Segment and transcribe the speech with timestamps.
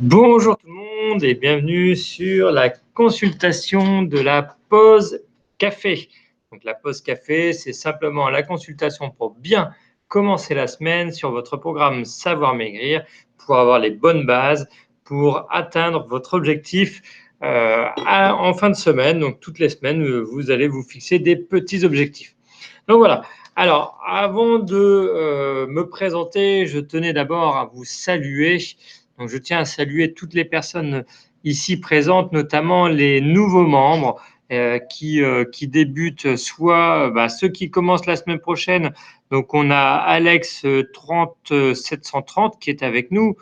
[0.00, 0.74] Bonjour tout le
[1.10, 5.24] monde et bienvenue sur la consultation de la pause
[5.58, 6.08] café.
[6.52, 9.72] Donc la pause café, c'est simplement la consultation pour bien
[10.06, 13.04] commencer la semaine sur votre programme Savoir Maigrir
[13.38, 14.68] pour avoir les bonnes bases
[15.02, 17.02] pour atteindre votre objectif
[17.42, 19.18] euh, en fin de semaine.
[19.18, 22.36] Donc toutes les semaines, vous allez vous fixer des petits objectifs.
[22.86, 23.22] Donc voilà.
[23.56, 28.60] Alors, avant de euh, me présenter, je tenais d'abord à vous saluer
[29.18, 31.04] donc, je tiens à saluer toutes les personnes
[31.44, 34.20] ici présentes, notamment les nouveaux membres
[34.52, 38.92] euh, qui, euh, qui débutent, soit bah, ceux qui commencent la semaine prochaine.
[39.30, 40.64] Donc, on a Alex
[40.94, 43.36] 3730 qui est avec nous.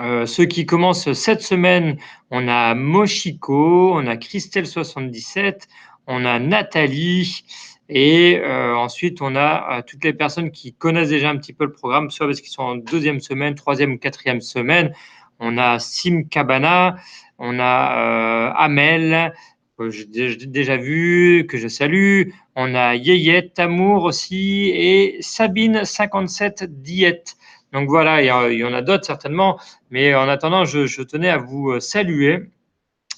[0.00, 1.98] Euh, ceux qui commencent cette semaine,
[2.30, 5.68] on a Moshiko, on a Christelle77,
[6.06, 7.44] on a Nathalie,
[7.88, 11.64] et euh, ensuite, on a euh, toutes les personnes qui connaissent déjà un petit peu
[11.64, 14.94] le programme, soit parce qu'ils sont en deuxième semaine, troisième ou quatrième semaine.
[15.38, 16.96] On a Sim Cabana,
[17.38, 19.34] on a euh, Amel,
[19.78, 20.06] que j'ai
[20.46, 22.30] déjà vu, que je salue.
[22.56, 27.36] On a Yeyette Amour aussi et Sabine57 Diète.
[27.72, 29.58] Donc voilà, il y, en a d'autres certainement,
[29.90, 32.48] mais en attendant, je, je, tenais à vous saluer.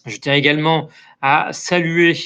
[0.06, 0.88] Je tiens également
[1.20, 2.16] à saluer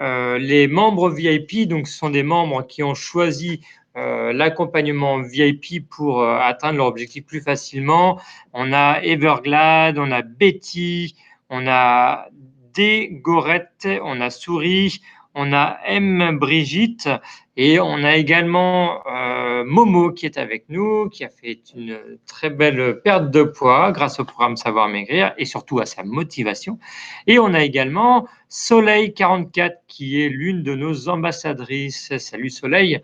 [0.00, 3.60] euh, les membres VIP, donc ce sont des membres qui ont choisi
[3.96, 8.20] euh, l'accompagnement VIP pour euh, atteindre leur objectif plus facilement.
[8.52, 11.16] On a Everglade, on a Betty,
[11.48, 12.26] on a
[12.74, 15.00] Dégorette, on a Souris,
[15.38, 16.38] on a M.
[16.38, 17.10] Brigitte
[17.58, 22.48] et on a également euh, Momo qui est avec nous, qui a fait une très
[22.48, 26.78] belle perte de poids grâce au programme Savoir Maigrir et surtout à sa motivation.
[27.26, 32.16] Et on a également Soleil 44 qui est l'une de nos ambassadrices.
[32.16, 33.02] Salut Soleil.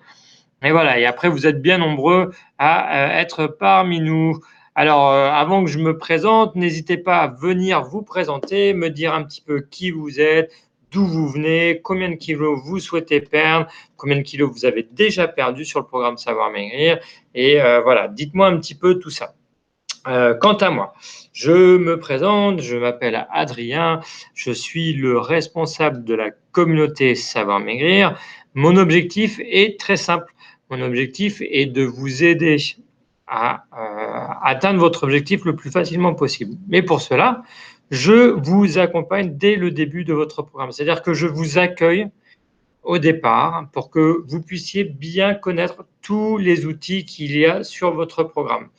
[0.62, 4.38] Et voilà, et après vous êtes bien nombreux à euh, être parmi nous.
[4.74, 9.12] Alors, euh, avant que je me présente, n'hésitez pas à venir vous présenter, me dire
[9.12, 10.50] un petit peu qui vous êtes,
[10.92, 13.66] d'où vous venez, combien de kilos vous souhaitez perdre,
[13.96, 16.98] combien de kilos vous avez déjà perdu sur le programme Savoir Maigrir.
[17.34, 19.34] Et euh, voilà, dites-moi un petit peu tout ça.
[20.08, 20.94] Euh, quant à moi,
[21.32, 24.00] je me présente, je m'appelle Adrien,
[24.34, 28.18] je suis le responsable de la communauté Savoir Maigrir.
[28.54, 30.34] Mon objectif est très simple.
[30.70, 32.56] Mon objectif est de vous aider
[33.26, 36.56] à euh, atteindre votre objectif le plus facilement possible.
[36.68, 37.42] Mais pour cela,
[37.92, 40.72] je vous accompagne dès le début de votre programme.
[40.72, 42.06] C'est-à-dire que je vous accueille
[42.82, 47.92] au départ pour que vous puissiez bien connaître tous les outils qu'il y a sur
[47.92, 48.70] votre programme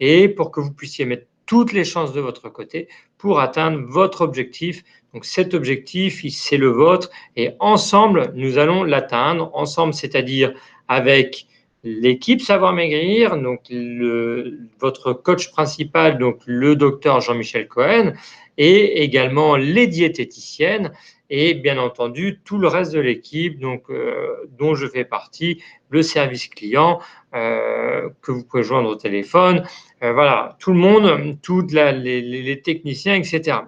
[0.00, 2.88] et pour que vous puissiez mettre toutes les chances de votre côté
[3.18, 4.82] pour atteindre votre objectif.
[5.12, 9.50] Donc cet objectif, c'est le vôtre et ensemble, nous allons l'atteindre.
[9.52, 10.54] Ensemble, c'est-à-dire
[10.88, 11.46] avec
[11.84, 18.12] l'équipe Savoir Maigrir, donc le, votre coach principal, donc le docteur Jean-Michel Cohen,
[18.58, 20.92] et également les diététiciennes
[21.30, 26.02] et bien entendu tout le reste de l'équipe donc, euh, dont je fais partie, le
[26.02, 27.00] service client
[27.34, 29.64] euh, que vous pouvez joindre au téléphone,
[30.02, 33.60] euh, voilà, tout le monde, tous les, les, techniciens, etc.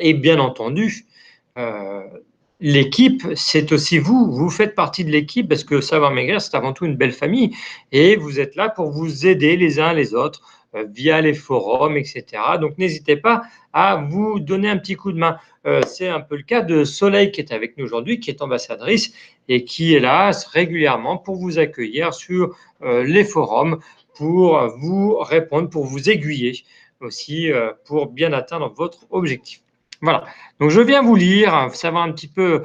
[0.00, 1.06] Et bien entendu,
[2.60, 4.30] l'équipe, c'est aussi vous.
[4.30, 7.56] Vous faites partie de l'équipe parce que Savoir Maigrir, c'est avant tout une belle famille
[7.92, 10.42] et vous êtes là pour vous aider les uns les autres
[10.74, 12.24] euh, via les forums, etc.
[12.60, 15.38] Donc n'hésitez pas à vous donner un petit coup de main.
[15.66, 18.42] Euh, c'est un peu le cas de Soleil qui est avec nous aujourd'hui, qui est
[18.42, 19.12] ambassadrice
[19.48, 23.80] et qui est là régulièrement pour vous accueillir sur euh, les forums,
[24.14, 26.62] pour vous répondre, pour vous aiguiller
[27.00, 27.50] aussi,
[27.86, 29.62] pour bien atteindre votre objectif.
[30.02, 30.24] Voilà.
[30.60, 32.62] Donc je viens vous lire, savoir un petit peu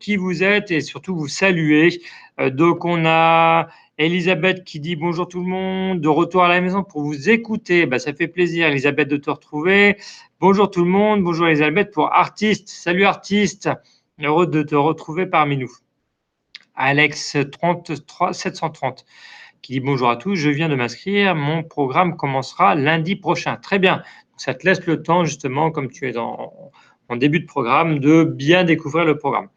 [0.00, 2.00] qui vous êtes et surtout vous saluer.
[2.38, 3.68] donc on a
[3.98, 7.86] Elisabeth qui dit bonjour tout le monde, de retour à la maison pour vous écouter.
[7.86, 9.96] Bah, ça fait plaisir, Elisabeth, de te retrouver.
[10.38, 12.68] Bonjour tout le monde, bonjour Elisabeth pour artiste.
[12.68, 13.70] Salut artiste,
[14.20, 15.72] heureux de te retrouver parmi nous.
[16.74, 19.06] Alex 33, 730
[19.66, 23.56] qui dit bonjour à tous, je viens de m'inscrire, mon programme commencera lundi prochain.
[23.56, 24.00] Très bien,
[24.36, 26.70] ça te laisse le temps justement, comme tu es en
[27.16, 29.48] début de programme, de bien découvrir le programme.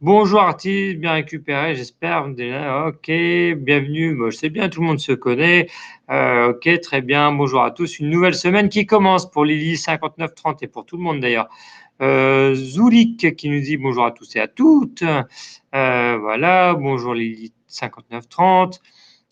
[0.00, 2.26] Bonjour artiste, bien récupéré, j'espère.
[2.86, 4.14] Ok, bienvenue.
[4.14, 5.68] Moi, je sais bien, tout le monde se connaît.
[6.08, 7.32] Euh, ok, très bien.
[7.32, 7.98] Bonjour à tous.
[7.98, 11.48] Une nouvelle semaine qui commence pour Lily 5930 et pour tout le monde d'ailleurs.
[12.00, 15.02] Euh, Zulik qui nous dit bonjour à tous et à toutes.
[15.74, 18.80] Euh, voilà, bonjour Lily 5930.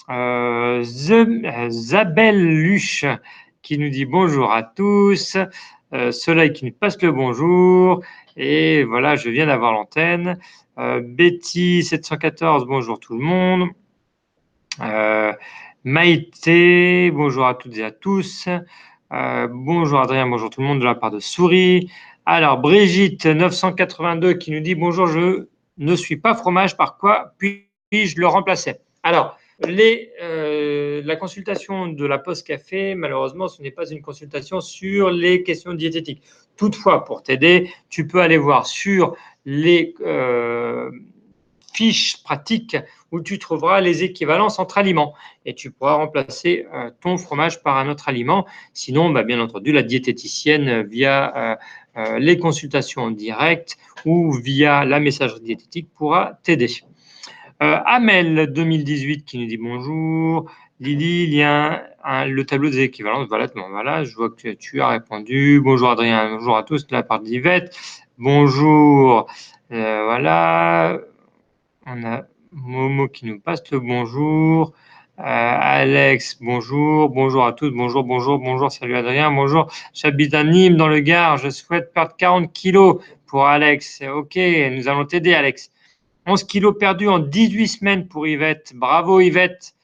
[0.09, 3.05] Euh, Zabel Luche
[3.63, 5.37] qui nous dit bonjour à tous.
[5.93, 8.03] Euh, Soleil qui nous passe le bonjour.
[8.37, 10.39] Et voilà, je viens d'avoir l'antenne.
[10.79, 13.71] Euh, Betty 714, bonjour tout le monde.
[14.81, 15.33] Euh,
[15.85, 18.49] Maïté, bonjour à toutes et à tous.
[19.13, 21.91] Euh, bonjour Adrien, bonjour tout le monde de la part de Souris.
[22.27, 25.47] Alors, Brigitte 982 qui nous dit bonjour, je
[25.79, 28.75] ne suis pas fromage, par quoi puis-je le remplacer?
[29.03, 35.11] Alors, euh, la consultation de la poste café, malheureusement, ce n'est pas une consultation sur
[35.11, 36.23] les questions diététiques.
[36.57, 39.17] Toutefois, pour t'aider, tu peux aller voir sur
[39.47, 40.91] les euh,
[41.73, 42.77] fiches pratiques
[43.13, 45.15] où tu trouveras les équivalences entre aliments
[45.47, 48.47] et tu pourras remplacer euh, ton fromage par un autre aliment.
[48.75, 51.59] Sinon, bah, bien entendu, la diététicienne via
[52.19, 56.69] les consultations directes ou via la messagerie diététique pourra t'aider.
[57.63, 60.51] Euh, Amel 2018 qui nous dit bonjour.
[60.81, 61.87] Lily, il y a
[62.27, 63.29] le tableau des équivalences.
[63.29, 65.61] Voilà, voilà, je vois que tu as répondu.
[65.65, 67.75] Bonjour Adrien, bonjour à tous de la part d'Yvette.
[68.19, 69.27] Bonjour.
[69.73, 71.01] Euh, voilà.
[71.87, 74.75] On a Momo qui nous passe le bonjour.
[75.19, 79.73] Euh, Alex, bonjour, bonjour à tous, bonjour, bonjour, bonjour, salut Adrien, bonjour.
[79.95, 84.03] J'habite à Nîmes dans le Gard, je souhaite perdre 40 kilos pour Alex.
[84.15, 85.71] Ok, nous allons t'aider Alex.
[86.27, 88.73] 11 kilos perdus en 18 semaines pour Yvette.
[88.75, 89.75] Bravo Yvette.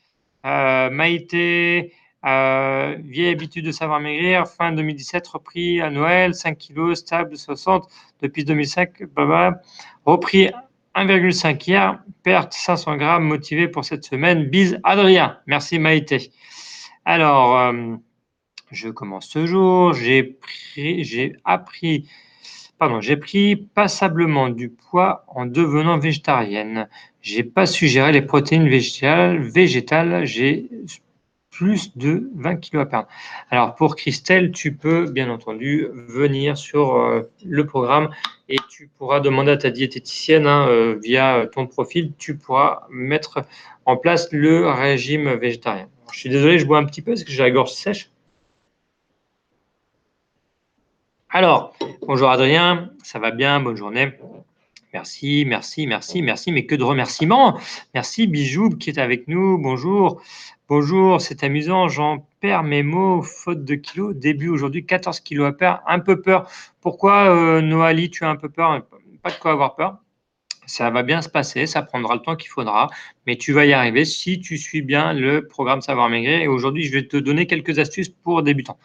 [0.44, 1.92] Euh, Maïté,
[2.26, 4.48] euh, vieille habitude de savoir maigrir.
[4.48, 6.34] Fin 2017, repris à Noël.
[6.34, 7.88] 5 kilos, stable, 60
[8.22, 8.90] depuis 2005.
[10.04, 10.50] Repris
[10.96, 12.02] 1,5 hier.
[12.24, 14.46] Perte 500 grammes, motivé pour cette semaine.
[14.46, 15.38] Bise Adrien.
[15.46, 16.32] Merci Maïté.
[17.04, 17.94] Alors, euh,
[18.72, 19.92] je commence ce jour.
[19.94, 20.36] J'ai
[21.44, 22.08] appris
[22.82, 26.88] pardon, j'ai pris passablement du poids en devenant végétarienne.
[27.20, 29.38] J'ai pas suggéré les protéines végétales.
[29.38, 30.68] végétales j'ai
[31.52, 33.08] plus de 20 kilos à perdre.
[33.52, 38.10] Alors pour Christelle, tu peux bien entendu venir sur euh, le programme
[38.48, 43.44] et tu pourras demander à ta diététicienne hein, euh, via ton profil, tu pourras mettre
[43.84, 45.86] en place le régime végétarien.
[46.12, 48.11] je suis désolé, je bois un petit peu parce que j'ai la gorge sèche.
[51.34, 51.72] Alors,
[52.06, 54.12] bonjour Adrien, ça va bien, bonne journée.
[54.92, 57.58] Merci, merci, merci, merci, mais que de remerciements.
[57.94, 60.20] Merci Bijou qui est avec nous, bonjour.
[60.68, 64.14] Bonjour, c'est amusant, j'en perds mes mots, faute de kilos.
[64.14, 66.50] Début aujourd'hui, 14 kilos à perdre, un peu peur.
[66.82, 68.82] Pourquoi euh, Noali, tu as un peu peur?
[69.22, 69.96] Pas de quoi avoir peur
[70.66, 72.88] ça va bien se passer, ça prendra le temps qu'il faudra,
[73.26, 76.40] mais tu vas y arriver si tu suis bien le programme Savoir Maigrir.
[76.40, 78.78] Et aujourd'hui, je vais te donner quelques astuces pour débutants.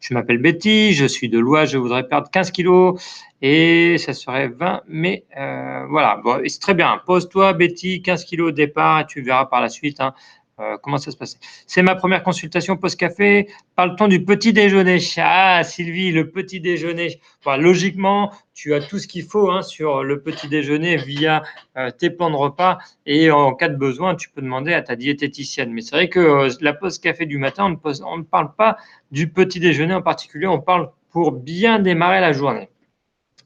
[0.00, 3.00] Je m'appelle Betty, je suis de l'Oise, je voudrais perdre 15 kilos
[3.42, 7.00] et ça serait 20, mais euh, voilà, c'est très bien.
[7.06, 10.00] Pose-toi, Betty, 15 kilos au départ et tu verras par la suite.
[10.00, 10.14] Hein,
[10.60, 11.38] euh, comment ça se passe?
[11.66, 13.48] C'est ma première consultation post-café.
[13.76, 17.20] Parle-t-on du petit déjeuner Ah, Sylvie, le petit déjeuner.
[17.58, 21.42] logiquement, tu as tout ce qu'il faut hein, sur le petit déjeuner via
[21.76, 22.78] euh, tes plans de repas.
[23.06, 25.72] Et en cas de besoin, tu peux demander à ta diététicienne.
[25.72, 27.64] Mais c'est vrai que euh, la post-café du matin,
[28.04, 28.76] on ne parle pas
[29.10, 30.46] du petit déjeuner en particulier.
[30.46, 32.68] On parle pour bien démarrer la journée.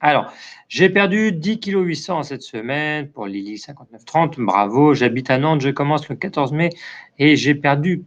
[0.01, 0.33] Alors,
[0.69, 4.39] j'ai perdu 10 kg 800 cette semaine pour Lily 5930.
[4.39, 6.71] Bravo, j'habite à Nantes, je commence le 14 mai
[7.19, 8.05] et j'ai perdu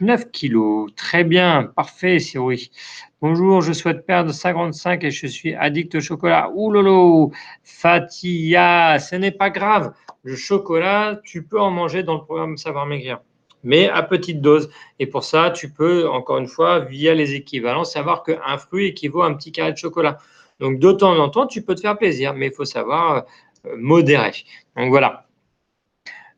[0.00, 0.94] 9 kg.
[0.96, 2.70] Très bien, parfait, oui.
[3.20, 6.50] Bonjour, je souhaite perdre 55 et je suis addict au chocolat.
[6.54, 7.32] Ouh lolo,
[7.62, 9.92] Fatia, ce n'est pas grave.
[10.22, 13.20] Le chocolat, tu peux en manger dans le programme Savoir Maigrir
[13.64, 14.70] mais à petite dose.
[14.98, 19.22] Et pour ça, tu peux, encore une fois, via les équivalents, savoir qu'un fruit équivaut
[19.22, 20.18] à un petit carré de chocolat.
[20.60, 23.24] Donc, de temps en temps, tu peux te faire plaisir, mais il faut savoir
[23.66, 24.32] euh, modérer.
[24.76, 25.28] Donc, voilà.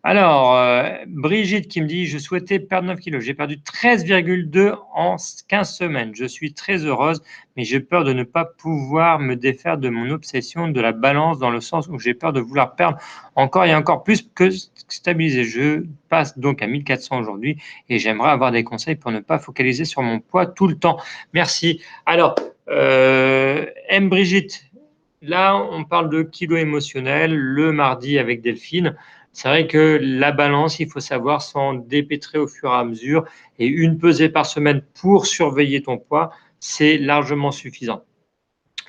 [0.02, 3.22] Alors, euh, Brigitte qui me dit, je souhaitais perdre 9 kilos.
[3.22, 5.16] J'ai perdu 13,2 en
[5.48, 6.14] 15 semaines.
[6.14, 7.22] Je suis très heureuse,
[7.54, 11.38] mais j'ai peur de ne pas pouvoir me défaire de mon obsession de la balance
[11.38, 12.96] dans le sens où j'ai peur de vouloir perdre
[13.34, 14.48] encore et encore plus que
[14.88, 15.44] stabiliser.
[15.44, 17.58] Je passe donc à 1400 aujourd'hui
[17.90, 20.96] et j'aimerais avoir des conseils pour ne pas focaliser sur mon poids tout le temps.
[21.34, 21.82] Merci.
[22.06, 22.36] Alors,
[22.70, 24.08] M.
[24.08, 24.64] Brigitte,
[25.22, 28.96] là, on parle de kilo émotionnel le mardi avec Delphine.
[29.32, 33.24] C'est vrai que la balance, il faut savoir s'en dépêtrer au fur et à mesure.
[33.58, 38.04] Et une pesée par semaine pour surveiller ton poids, c'est largement suffisant.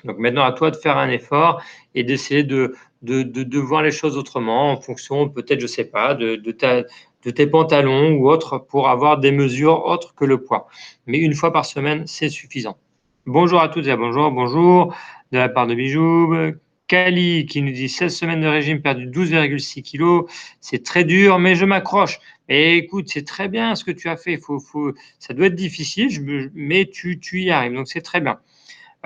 [0.04, 1.62] Donc maintenant, à toi de faire un effort
[1.94, 6.14] et d'essayer de, de, voir les choses autrement en fonction, peut-être, je ne sais pas,
[6.14, 10.68] de, de tes pantalons ou autres pour avoir des mesures autres que le poids.
[11.06, 12.76] Mais une fois par semaine, c'est suffisant.
[13.26, 14.96] Bonjour à toutes et à bonjour, bonjour
[15.30, 16.56] de la part de Bijoub.
[16.88, 20.24] Kali qui nous dit 16 semaines de régime, perdu 12,6 kilos.
[20.60, 22.18] C'est très dur, mais je m'accroche.
[22.48, 24.38] Et écoute, c'est très bien ce que tu as fait.
[24.38, 27.74] Faut, faut, ça doit être difficile, mais tu, tu y arrives.
[27.74, 28.40] Donc, c'est très bien.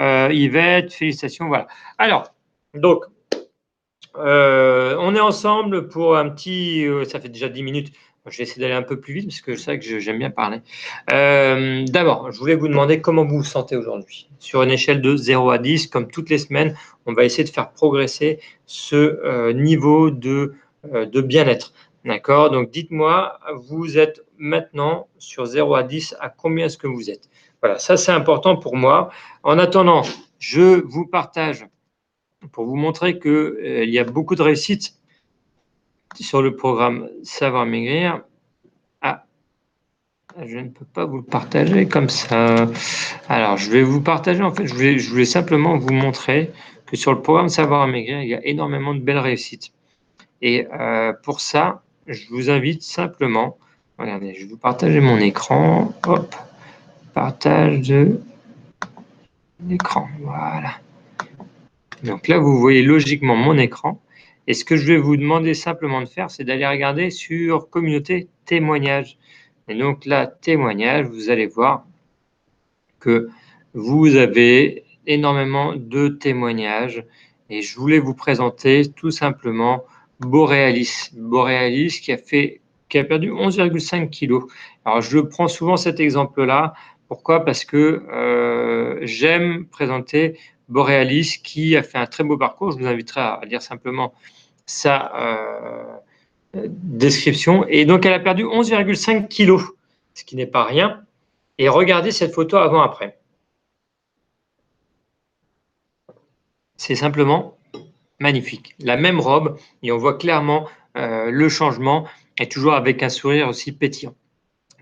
[0.01, 1.49] Euh, Yvette, félicitations.
[1.49, 1.67] Voilà.
[1.99, 2.33] Alors,
[2.73, 3.05] donc,
[4.17, 6.87] euh, on est ensemble pour un petit.
[6.87, 7.93] Euh, ça fait déjà 10 minutes.
[8.29, 10.31] Je vais essayer d'aller un peu plus vite parce que je sais que j'aime bien
[10.31, 10.61] parler.
[11.13, 14.29] Euh, d'abord, je voulais vous demander comment vous vous sentez aujourd'hui.
[14.39, 17.51] Sur une échelle de 0 à 10, comme toutes les semaines, on va essayer de
[17.51, 20.55] faire progresser ce euh, niveau de,
[20.93, 21.73] euh, de bien-être.
[22.05, 22.51] D'accord?
[22.51, 27.29] Donc, dites-moi, vous êtes maintenant sur 0 à 10, à combien est-ce que vous êtes?
[27.63, 29.11] Voilà, ça c'est important pour moi.
[29.43, 30.03] En attendant,
[30.39, 31.67] je vous partage
[32.53, 34.95] pour vous montrer qu'il y a beaucoup de réussites
[36.23, 38.23] sur le programme Savoir Maigrir.
[39.03, 39.25] Ah,
[40.45, 42.69] je ne peux pas vous le partager comme ça.
[43.29, 46.51] Alors, je vais vous partager, en fait, je voulais, simplement vous montrer
[46.87, 49.73] que sur le programme Savoir Maigrir, il y a énormément de belles réussites.
[50.43, 53.57] Et euh, pour ça, je vous invite simplement,
[53.99, 55.93] regardez, je vais vous partager mon écran.
[56.07, 56.35] Hop,
[57.15, 58.21] partage de
[59.67, 60.09] l'écran.
[60.21, 60.73] Voilà.
[62.03, 64.01] Donc là, vous voyez logiquement mon écran.
[64.47, 68.29] Et ce que je vais vous demander simplement de faire, c'est d'aller regarder sur communauté
[68.45, 69.19] témoignages.
[69.69, 71.85] Et donc là, témoignage, vous allez voir
[73.01, 73.29] que
[73.75, 77.05] vous avez énormément de témoignages.
[77.51, 79.85] Et je voulais vous présenter tout simplement
[80.21, 81.11] Borealis.
[81.15, 84.45] Borealis qui a fait qui a perdu 11,5 kilos.
[84.85, 86.75] Alors je prends souvent cet exemple-là.
[87.09, 87.45] Pourquoi?
[87.45, 90.39] Parce que euh, j'aime présenter
[90.69, 92.73] Borealis qui a fait un très beau parcours.
[92.73, 94.15] Je vous inviterai à lire simplement
[94.67, 95.99] sa euh,
[96.55, 97.65] description.
[97.69, 99.63] Et donc, elle a perdu 11,5 kilos,
[100.15, 101.03] ce qui n'est pas rien.
[101.59, 103.19] Et regardez cette photo avant-après.
[106.77, 107.57] C'est simplement
[108.19, 108.75] magnifique.
[108.81, 112.07] La même robe, et on voit clairement euh, le changement,
[112.39, 114.15] et toujours avec un sourire aussi pétillant.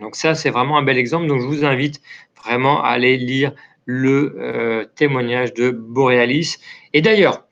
[0.01, 1.27] Donc ça, c'est vraiment un bel exemple.
[1.27, 2.01] Donc je vous invite
[2.45, 3.53] vraiment à aller lire
[3.87, 6.57] le euh, témoignage de Borealis.
[6.93, 7.45] Et d'ailleurs,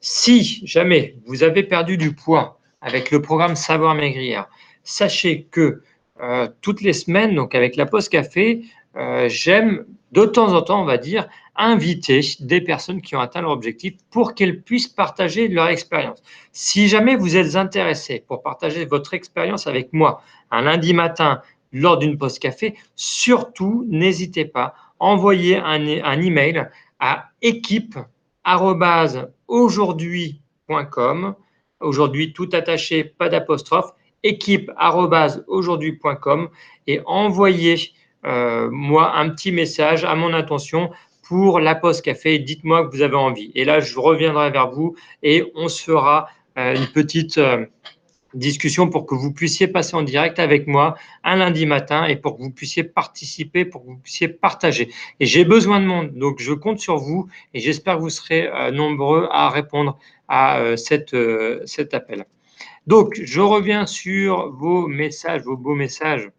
[0.00, 4.46] si jamais vous avez perdu du poids avec le programme Savoir Maigrir,
[4.82, 5.82] sachez que
[6.22, 8.62] euh, toutes les semaines, donc avec la pause café,
[8.96, 13.42] euh, j'aime de temps en temps, on va dire, inviter des personnes qui ont atteint
[13.42, 16.22] leur objectif pour qu'elles puissent partager leur expérience.
[16.52, 21.42] Si jamais vous êtes intéressé pour partager votre expérience avec moi un lundi matin
[21.72, 26.68] lors d'une pause café, surtout n'hésitez pas, envoyez un, un email
[27.00, 27.98] à équipe
[29.48, 31.34] aujourd'hui.com,
[31.80, 33.92] aujourd'hui tout attaché, pas d'apostrophe,
[34.22, 34.70] équipe
[35.46, 36.48] aujourd'hui.com
[36.86, 37.92] et envoyez
[38.26, 40.90] euh, moi un petit message à mon attention
[41.22, 42.38] pour la poste café.
[42.38, 43.50] Dites-moi que vous avez envie.
[43.54, 46.28] Et là, je reviendrai vers vous et on se fera
[46.58, 47.64] euh, une petite euh,
[48.34, 52.36] discussion pour que vous puissiez passer en direct avec moi un lundi matin et pour
[52.36, 54.90] que vous puissiez participer, pour que vous puissiez partager.
[55.18, 58.46] Et j'ai besoin de monde, donc je compte sur vous et j'espère que vous serez
[58.46, 62.24] euh, nombreux à répondre à euh, cette, euh, cet appel.
[62.86, 66.30] Donc, je reviens sur vos messages, vos beaux messages.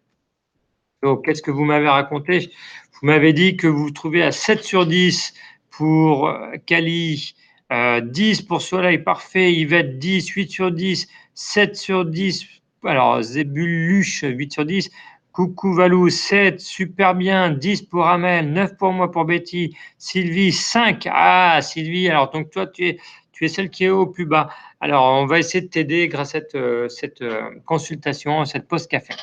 [1.04, 2.52] Donc, qu'est-ce que vous m'avez raconté?
[2.94, 5.34] Vous m'avez dit que vous trouvez à 7 sur 10
[5.70, 6.34] pour
[6.66, 7.36] Cali,
[7.72, 12.46] 10 pour Soleil, parfait, Yvette 10, 8 sur 10, 7 sur 10.
[12.84, 14.92] Alors, Zébuluche, 8 sur 10.
[15.32, 17.52] Coucou Valou, 7, super bien.
[17.52, 19.76] 10 pour Amel, 9 pour moi pour Betty.
[19.98, 21.08] Sylvie, 5.
[21.10, 22.98] Ah, Sylvie, alors donc toi, tu es,
[23.32, 24.50] tu es celle qui est au plus bas.
[24.82, 28.88] Alors, on va essayer de t'aider grâce à cette, euh, cette euh, consultation, cette pause
[28.88, 29.14] café.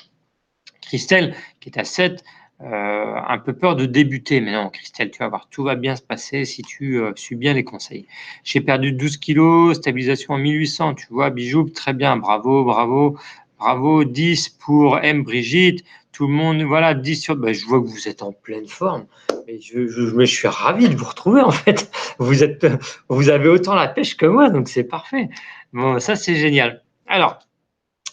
[0.81, 2.25] Christelle, qui est à 7,
[2.60, 4.40] euh, un peu peur de débuter.
[4.40, 7.36] Mais non, Christelle, tu vas voir, tout va bien se passer si tu euh, suis
[7.36, 8.06] bien les conseils.
[8.42, 13.16] J'ai perdu 12 kilos, stabilisation en 1800, tu vois, bijou, très bien, bravo, bravo,
[13.58, 15.22] bravo, 10 pour M.
[15.22, 17.36] Brigitte, tout le monde, voilà, 10 sur.
[17.36, 19.06] Ben, je vois que vous êtes en pleine forme.
[19.46, 21.90] Mais je, je, suis ravi de vous retrouver en fait.
[22.18, 22.66] Vous, êtes,
[23.08, 25.28] vous avez autant la pêche que moi, donc c'est parfait.
[25.72, 26.82] Bon, ça c'est génial.
[27.06, 27.38] Alors,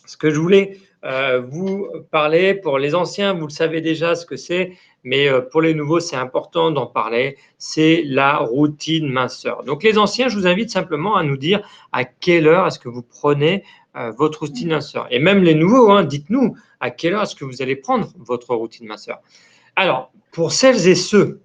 [0.06, 2.56] ce que je voulais euh, vous parlez.
[2.56, 6.00] Pour les anciens, vous le savez déjà ce que c'est, mais euh, pour les nouveaux,
[6.00, 7.38] c'est important d'en parler.
[7.58, 9.64] C'est la routine minceur.
[9.64, 12.90] Donc les anciens, je vous invite simplement à nous dire à quelle heure est-ce que
[12.90, 13.64] vous prenez
[13.96, 15.08] euh, votre routine minceur.
[15.12, 18.54] Et même les nouveaux, hein, dites-nous à quelle heure est-ce que vous allez prendre votre
[18.56, 19.22] routine minceur.
[19.76, 21.42] Alors, pour celles et ceux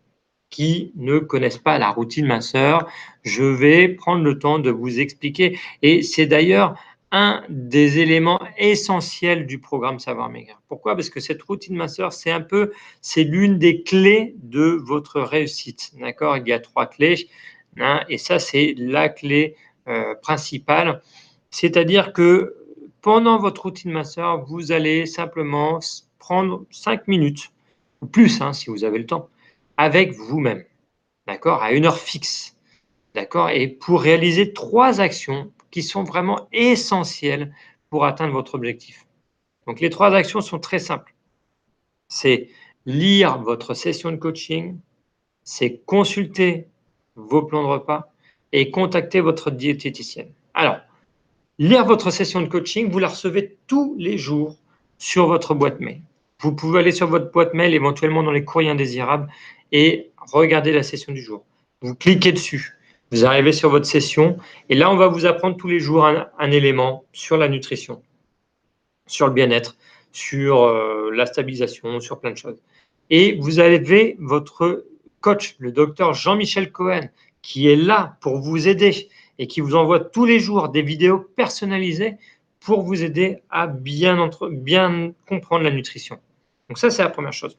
[0.48, 2.88] qui ne connaissent pas la routine minceur,
[3.22, 5.58] je vais prendre le temps de vous expliquer.
[5.82, 6.74] Et c'est d'ailleurs
[7.12, 10.60] un des éléments essentiels du programme Savoir Maigrir.
[10.68, 10.94] Pourquoi?
[10.94, 15.92] Parce que cette routine minceur, c'est un peu, c'est l'une des clés de votre réussite.
[15.98, 16.36] D'accord?
[16.36, 17.28] Il y a trois clés,
[17.78, 19.56] hein, et ça, c'est la clé
[19.88, 21.02] euh, principale.
[21.50, 22.56] C'est-à-dire que
[23.02, 25.80] pendant votre routine minceur, vous allez simplement
[26.18, 27.50] prendre cinq minutes,
[28.02, 29.28] ou plus, hein, si vous avez le temps,
[29.76, 30.64] avec vous-même.
[31.26, 31.62] D'accord?
[31.62, 32.56] À une heure fixe.
[33.14, 33.50] D'accord?
[33.50, 37.54] Et pour réaliser trois actions qui sont vraiment essentiels
[37.90, 39.06] pour atteindre votre objectif.
[39.66, 41.14] Donc les trois actions sont très simples.
[42.08, 42.48] C'est
[42.86, 44.78] lire votre session de coaching,
[45.42, 46.66] c'est consulter
[47.14, 48.12] vos plans de repas
[48.52, 50.32] et contacter votre diététicienne.
[50.54, 50.78] Alors,
[51.58, 54.56] lire votre session de coaching, vous la recevez tous les jours
[54.98, 56.02] sur votre boîte mail.
[56.40, 59.30] Vous pouvez aller sur votre boîte mail, éventuellement dans les courriers indésirables,
[59.72, 61.44] et regarder la session du jour.
[61.82, 62.76] Vous cliquez dessus,
[63.10, 64.38] vous arrivez sur votre session,
[64.68, 68.02] et là, on va vous apprendre tous les jours un, élément sur la nutrition,
[69.06, 69.76] sur le bien-être,
[70.12, 72.62] sur euh, la stabilisation, sur plein de choses.
[73.10, 74.86] Et vous avez votre
[75.20, 77.08] coach, le docteur Jean-Michel Cohen,
[77.42, 81.18] qui est là pour vous aider et qui vous envoie tous les jours des vidéos
[81.18, 82.16] personnalisées
[82.60, 86.18] pour vous aider à bien, bien comprendre la nutrition.
[86.68, 87.56] Donc ça, c'est la première chose.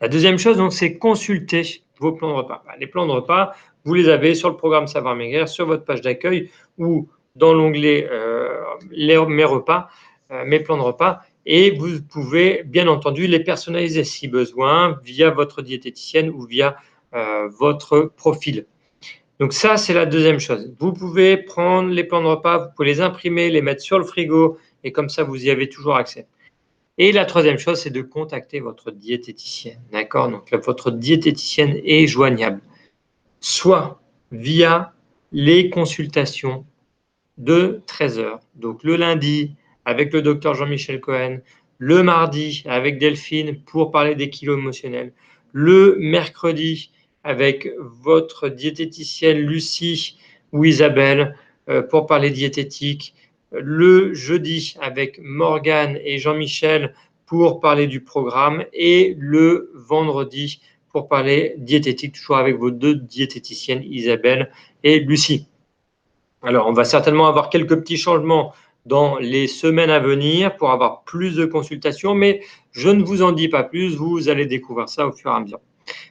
[0.00, 2.62] La deuxième chose, donc, c'est consulter vos plans de repas.
[2.66, 3.54] Bah, les plans de repas,
[3.84, 8.08] vous les avez sur le programme Savoir Maigrir, sur votre page d'accueil ou dans l'onglet
[8.10, 9.88] euh, Mes repas,
[10.30, 11.20] euh, mes plans de repas.
[11.46, 16.76] Et vous pouvez, bien entendu, les personnaliser si besoin via votre diététicienne ou via
[17.14, 18.66] euh, votre profil.
[19.40, 20.72] Donc ça, c'est la deuxième chose.
[20.78, 24.04] Vous pouvez prendre les plans de repas, vous pouvez les imprimer, les mettre sur le
[24.04, 26.26] frigo, et comme ça, vous y avez toujours accès.
[26.96, 29.80] Et la troisième chose, c'est de contacter votre diététicienne.
[29.90, 30.30] D'accord?
[30.30, 32.60] Donc votre diététicienne est joignable,
[33.44, 34.00] soit
[34.32, 34.94] via
[35.30, 36.64] les consultations
[37.36, 38.40] de 13 heures.
[38.54, 41.40] Donc le lundi avec le docteur Jean-Michel Cohen,
[41.76, 45.12] le mardi avec Delphine pour parler des kilos émotionnels,
[45.52, 46.90] le mercredi
[47.22, 50.16] avec votre diététicienne Lucie
[50.52, 51.36] ou Isabelle
[51.68, 53.14] euh, pour parler diététique,
[53.52, 56.94] le jeudi avec Morgane et Jean-Michel
[57.26, 60.62] pour parler du programme et le vendredi
[60.94, 64.52] pour parler diététique, toujours avec vos deux diététiciennes, Isabelle
[64.84, 65.48] et Lucie.
[66.40, 68.52] Alors, on va certainement avoir quelques petits changements
[68.86, 73.32] dans les semaines à venir pour avoir plus de consultations, mais je ne vous en
[73.32, 75.58] dis pas plus, vous allez découvrir ça au fur et à mesure.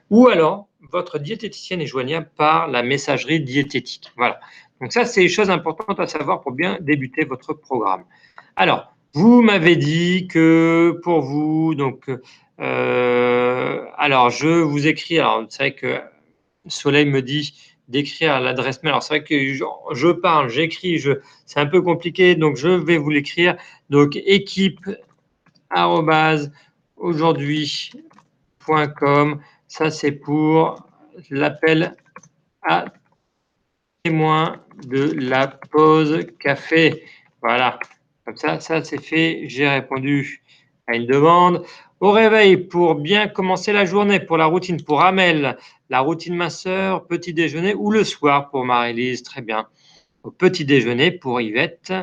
[0.10, 4.12] Ou alors, votre diététicienne est joignable par la messagerie diététique.
[4.18, 4.42] Voilà.
[4.82, 8.04] Donc ça, c'est une chose importante à savoir pour bien débuter votre programme.
[8.58, 12.10] Alors, vous m'avez dit que pour vous, donc,
[12.60, 16.00] euh, alors je vous écris, alors c'est vrai que
[16.68, 17.54] Soleil me dit
[17.88, 18.92] d'écrire l'adresse mail.
[18.92, 21.12] Alors c'est vrai que je, parle, j'écris, je,
[21.46, 23.56] c'est un peu compliqué, donc je vais vous l'écrire.
[23.90, 24.90] Donc équipe
[26.98, 30.76] aujourd'hui.com, ça c'est pour
[31.30, 31.96] l'appel
[32.64, 32.86] à
[34.04, 37.04] témoin de la pause café.
[37.42, 37.80] Voilà,
[38.26, 39.44] comme ça, ça c'est fait.
[39.48, 40.44] J'ai répondu
[40.88, 41.66] à une demande.
[42.00, 45.58] Au réveil, pour bien commencer la journée, pour la routine, pour Amel,
[45.90, 49.68] la routine masseur, petit déjeuner ou le soir pour Marie-Lise, très bien.
[50.24, 51.94] Au petit déjeuner pour Yvette.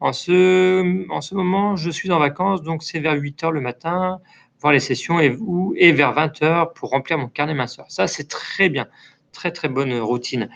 [0.00, 3.60] En ce, en ce moment, je suis en vacances, donc c'est vers 8 heures le
[3.60, 4.20] matin,
[4.60, 5.36] voir les sessions et,
[5.76, 7.86] et vers 20 heures pour remplir mon carnet masseur.
[7.88, 8.88] Ça, c'est très bien.
[9.32, 10.50] Très, très bonne routine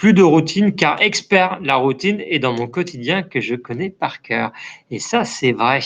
[0.00, 4.22] plus de routine car expert la routine est dans mon quotidien que je connais par
[4.22, 4.50] cœur.
[4.90, 5.80] Et ça, c'est vrai.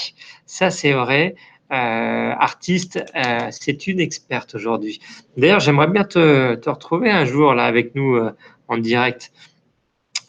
[0.47, 1.35] Ça, c'est vrai.
[1.73, 5.01] Euh, artiste, euh, c'est une experte aujourd'hui.
[5.37, 8.31] D'ailleurs, j'aimerais bien te, retrouver un jour là avec nous euh,
[8.69, 9.33] en direct.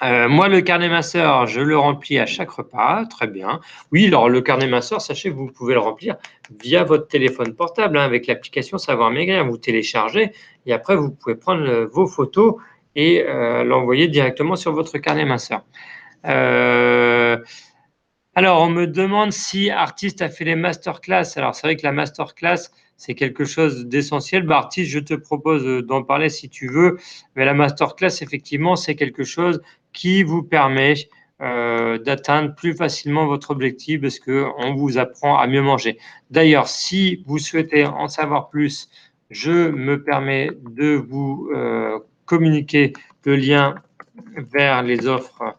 [0.01, 3.59] moi, le carnet masseur, je le remplis à chaque repas, très bien.
[3.91, 6.15] Oui, alors le carnet masseur, sachez que vous pouvez le remplir
[6.59, 9.45] via votre téléphone portable hein, avec l'application Savoir Maigrir.
[9.45, 10.31] Vous téléchargez
[10.65, 12.55] et après, vous pouvez prendre vos photos
[12.95, 15.63] et euh, l'envoyer directement sur votre carnet minceur.
[16.25, 17.37] Euh,
[18.33, 21.37] alors, on me demande si Artiste a fait les masterclass.
[21.37, 24.43] Alors, c'est vrai que la masterclass, c'est quelque chose d'essentiel.
[24.43, 26.97] Bah, Artiste, je te propose d'en parler si tu veux.
[27.35, 29.61] Mais la masterclass, effectivement, c'est quelque chose
[29.93, 30.95] qui vous permet
[31.41, 35.97] euh, d'atteindre plus facilement votre objectif parce qu'on vous apprend à mieux manger.
[36.29, 38.89] D'ailleurs, si vous souhaitez en savoir plus,
[39.29, 41.49] je me permets de vous
[42.25, 42.93] communiquer
[43.25, 43.75] le lien
[44.37, 45.55] vers les offres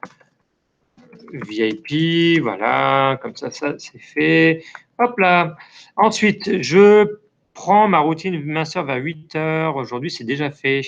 [1.32, 2.40] VIP.
[2.42, 4.64] Voilà, comme ça, ça c'est fait.
[4.98, 5.56] Hop là.
[5.96, 7.18] Ensuite, je
[7.54, 9.76] prends ma routine minceur vers 8 heures.
[9.76, 10.82] Aujourd'hui, c'est déjà fait.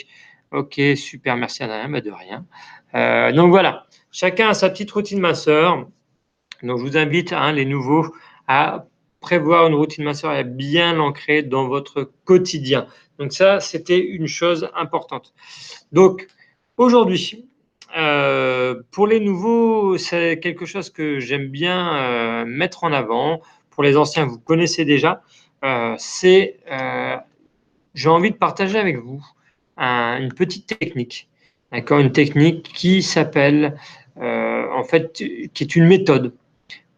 [0.51, 2.47] Ok, super, merci Adrien, bah de rien.
[2.95, 5.87] Euh, donc voilà, chacun a sa petite routine minceur.
[6.63, 8.15] Donc je vous invite, hein, les nouveaux,
[8.47, 8.87] à
[9.21, 12.87] prévoir une routine minceur et à bien l'ancrer dans votre quotidien.
[13.19, 15.35] Donc ça, c'était une chose importante.
[15.93, 16.29] Donc
[16.77, 17.49] aujourd'hui,
[17.97, 23.41] euh, pour les nouveaux, c'est quelque chose que j'aime bien euh, mettre en avant.
[23.71, 25.23] Pour les anciens, vous connaissez déjà.
[25.65, 26.61] Euh, c'est,
[27.95, 29.25] j'ai envie de partager avec vous
[29.77, 31.29] une petite technique,
[31.73, 33.77] d'accord, une technique qui s'appelle,
[34.17, 36.35] en fait, qui est une méthode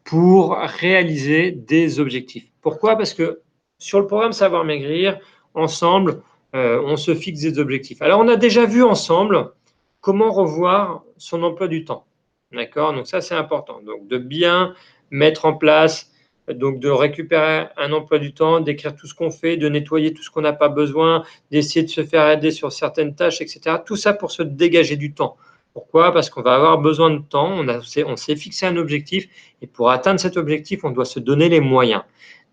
[0.04, 2.46] pour réaliser des objectifs.
[2.62, 2.96] Pourquoi?
[2.96, 3.40] Parce que
[3.78, 5.18] sur le programme Savoir Maigrir,
[5.54, 6.22] ensemble,
[6.54, 8.02] euh, on se fixe des objectifs.
[8.02, 9.52] Alors, on a déjà vu ensemble
[10.00, 12.06] comment revoir son emploi du temps.
[12.52, 12.92] D'accord?
[12.92, 13.80] Donc, ça, c'est important.
[13.82, 14.74] Donc, de bien
[15.10, 16.10] mettre en place,
[16.48, 20.22] donc de récupérer un emploi du temps, d'écrire tout ce qu'on fait, de nettoyer tout
[20.22, 23.76] ce qu'on n'a pas besoin, d'essayer de se faire aider sur certaines tâches, etc.
[23.84, 25.36] Tout ça pour se dégager du temps.
[25.72, 26.12] Pourquoi?
[26.12, 27.62] Parce qu'on va avoir besoin de temps,
[28.06, 29.28] on, s'est fixé un objectif
[29.62, 32.02] et pour atteindre cet objectif, on doit se donner les moyens.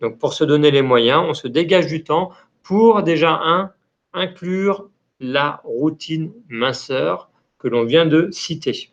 [0.02, 2.32] Donc pour se donner les moyens, on se dégage du temps
[2.68, 3.72] pour déjà, un,
[4.12, 4.90] inclure
[5.22, 8.90] la routine minceur que l'on vient de citer.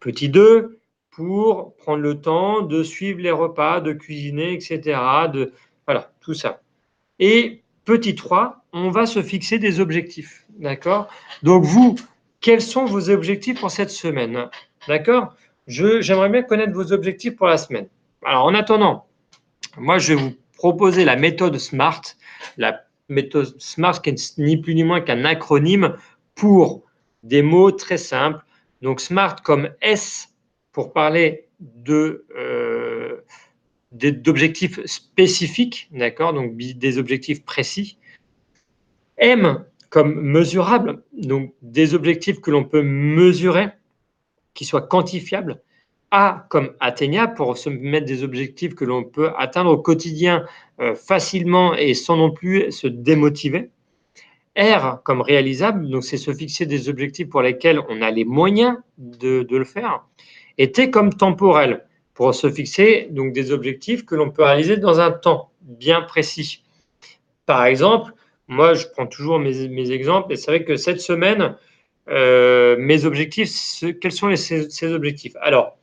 [0.00, 0.80] Petit 2,
[1.12, 4.98] pour prendre le temps de suivre les repas, de cuisiner, etc.
[5.32, 5.52] De,
[5.86, 6.62] voilà, tout ça.
[7.20, 10.44] Et petit 3, on va se fixer des objectifs.
[10.58, 11.06] D'accord?
[11.44, 11.94] Donc vous,
[12.40, 14.48] quels sont vos objectifs pour cette semaine?
[14.88, 15.36] D'accord?
[15.68, 17.86] J'aimerais bien connaître vos objectifs pour la semaine.
[18.24, 19.06] Alors, en attendant,
[19.78, 22.02] moi, je vais vous proposer la méthode SMART.
[22.56, 25.96] La méthode SMART, est ni plus ni moins qu'un acronyme
[26.34, 26.84] pour
[27.22, 28.44] des mots très simples.
[28.82, 30.34] Donc, SMART comme S
[30.72, 31.48] pour parler
[31.88, 33.20] euh,
[33.92, 37.98] d'objectifs spécifiques, d'accord Donc, des objectifs précis.
[39.16, 43.68] M comme mesurable, donc des objectifs que l'on peut mesurer,
[44.52, 45.62] qui soient quantifiables.
[46.16, 50.46] A comme atteignable pour se mettre des objectifs que l'on peut atteindre au quotidien
[50.80, 53.70] euh, facilement et sans non plus se démotiver.
[54.56, 58.76] R comme réalisable, donc c'est se fixer des objectifs pour lesquels on a les moyens
[58.96, 60.04] de, le faire.
[60.56, 65.00] Et T comme temporel, pour se fixer donc des objectifs que l'on peut réaliser dans
[65.00, 66.62] un temps bien précis.
[67.44, 68.12] Par exemple,
[68.46, 71.56] moi, je prends toujours mes, exemples et c'est vrai que cette semaine,
[72.08, 75.34] euh, mes objectifs, quels sont ces, objectifs?
[75.40, 75.76] Alors,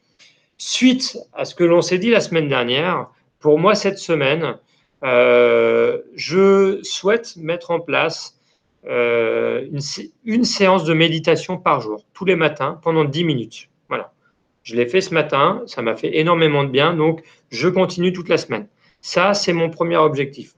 [0.61, 3.07] suite à ce que l'on s'est dit la semaine dernière,
[3.39, 4.57] pour moi, cette semaine,
[5.03, 8.39] euh, je souhaite mettre en place
[8.85, 9.79] euh, une,
[10.23, 13.69] une, séance de méditation par jour, tous les matins, pendant 10 minutes.
[13.89, 14.13] Voilà.
[14.61, 18.29] Je l'ai fait ce matin, ça m'a fait énormément de bien, donc je continue toute
[18.29, 18.67] la semaine.
[19.01, 20.53] Ça, c'est mon premier objectif.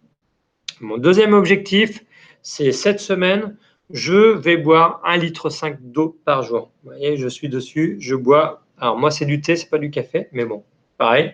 [0.82, 2.04] Mon deuxième objectif,
[2.42, 3.56] c'est cette semaine,
[3.90, 6.72] je vais boire 1,5 litre d'eau par jour.
[6.84, 8.64] Vous voyez, je suis dessus, je bois.
[8.80, 10.64] Alors moi, c'est du thé, c'est pas du café, mais bon,
[10.98, 11.34] pareil.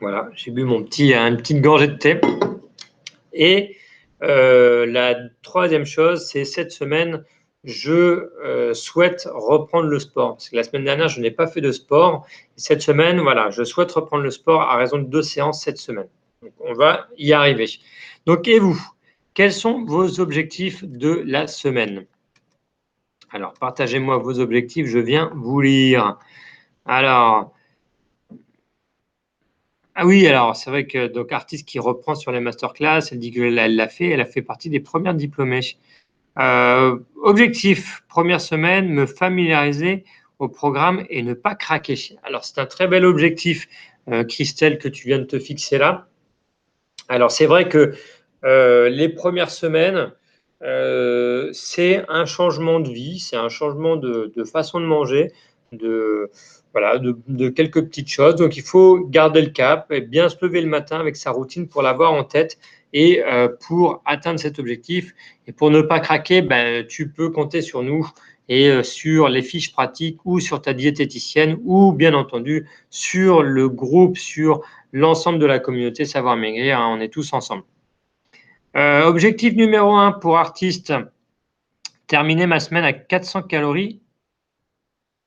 [0.00, 2.20] Voilà, j'ai bu mon petit, une petite gorgée de thé.
[3.32, 3.76] Et
[4.22, 7.24] euh, la troisième chose, c'est cette semaine,
[7.64, 10.36] je euh, souhaite reprendre le sport.
[10.36, 12.26] Parce que la semaine dernière, je n'ai pas fait de sport.
[12.56, 16.08] cette semaine, voilà, je souhaite reprendre le sport à raison de deux séances cette semaine
[16.60, 17.68] on va y arriver.
[18.26, 18.80] Donc, et vous
[19.34, 22.06] Quels sont vos objectifs de la semaine?
[23.32, 26.18] Alors, partagez-moi vos objectifs, je viens vous lire.
[26.84, 27.52] Alors,
[29.94, 33.30] ah oui, alors c'est vrai que donc artiste qui reprend sur les masterclass, elle dit
[33.32, 35.76] qu'elle l'a fait, elle a fait partie des premières diplômées.
[36.38, 40.04] Euh, objectif, première semaine, me familiariser
[40.38, 41.96] au programme et ne pas craquer.
[42.22, 43.68] Alors c'est un très bel objectif,
[44.08, 46.08] euh, Christelle, que tu viens de te fixer là.
[47.08, 47.94] Alors, c'est vrai que
[48.44, 50.12] euh, les premières semaines,
[50.62, 55.32] euh, c'est un changement de vie, c'est un changement de, façon de manger,
[55.72, 56.30] de,
[56.72, 58.36] voilà, de, quelques petites choses.
[58.36, 61.68] Donc, il faut garder le cap et bien se lever le matin avec sa routine
[61.68, 62.58] pour l'avoir en tête
[62.92, 65.14] et euh, pour atteindre cet objectif.
[65.46, 68.08] Et pour ne pas craquer, ben, tu peux compter sur nous
[68.48, 74.18] et sur les fiches pratiques ou sur ta diététicienne ou bien entendu sur le groupe,
[74.18, 76.80] sur l'ensemble de la communauté Savoir Maigrir.
[76.80, 77.62] Hein, on est tous ensemble.
[78.76, 80.92] Euh, objectif numéro un pour artiste,
[82.06, 84.00] terminer ma semaine à 400 calories,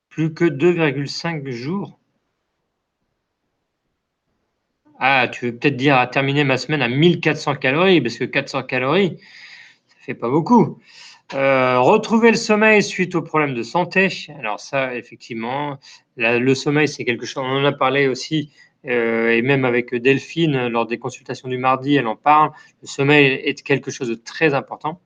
[0.08, 1.98] plus que 2,5 jours.
[4.98, 8.62] Ah, tu veux peut-être dire à terminer ma semaine à 1400 calories, parce que 400
[8.62, 9.18] calories,
[9.88, 10.80] ça fait pas beaucoup.
[11.34, 14.08] Euh, retrouver le sommeil suite aux problèmes de santé.
[14.38, 15.78] Alors ça, effectivement,
[16.16, 18.50] le sommeil, c'est quelque chose, on en a parlé aussi
[18.84, 22.50] et même avec Delphine, lors des consultations du mardi, elle en parle.
[22.82, 25.00] Le sommeil est quelque chose de très important.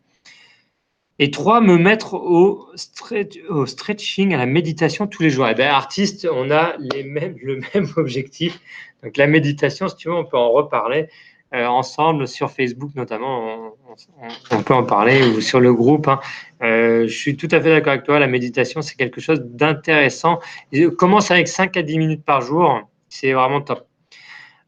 [1.21, 5.49] Et trois, me mettre au, stretching, à la méditation tous les jours.
[5.49, 8.61] Eh bien, artiste, on a les mêmes, le même objectif.
[9.03, 11.09] Donc, la méditation, si tu veux, on peut en reparler
[11.55, 13.75] euh, ensemble sur Facebook notamment.
[14.53, 16.07] On, peut en parler ou sur le groupe.
[16.07, 16.21] Hein.
[16.63, 18.21] Euh, je suis tout à fait d'accord avec toi.
[18.21, 20.39] La méditation, c'est quelque chose d'intéressant.
[20.99, 22.89] Commence avec 5 à 10 minutes par jour.
[23.09, 23.87] C'est vraiment top.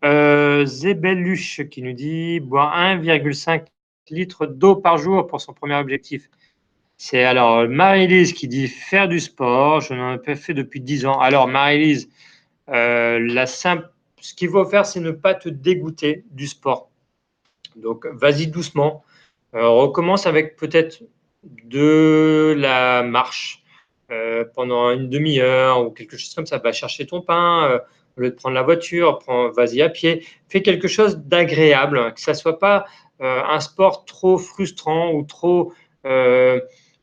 [0.05, 3.67] Euh, qui nous dit boire 1,5
[4.11, 6.29] litre d'eau par jour pour son premier objectif.
[6.97, 9.81] C'est alors Marie-Lise qui dit faire du sport.
[9.81, 11.19] Je n'en ai pas fait depuis 10 ans.
[11.19, 12.11] Alors, Marie-Lise,
[12.69, 13.45] euh,
[14.21, 16.91] ce qu'il faut faire, c'est ne pas te dégoûter du sport.
[17.77, 19.03] Donc, vas-y doucement.
[19.55, 21.03] Euh, recommence avec peut-être
[21.43, 23.63] de la marche
[24.11, 26.59] euh, pendant une demi-heure ou quelque chose comme ça.
[26.59, 27.81] Va chercher ton pain.
[28.21, 29.19] Au lieu de prendre la voiture,
[29.57, 30.25] vas-y à pied.
[30.49, 32.85] Fais quelque chose d'agréable, que ça ne soit pas
[33.21, 35.73] un sport trop frustrant ou trop